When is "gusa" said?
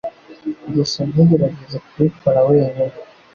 0.73-0.99